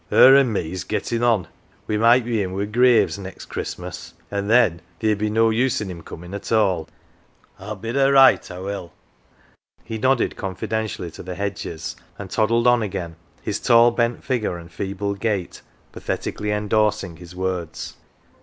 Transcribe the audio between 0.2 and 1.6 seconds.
an' me's gettin' on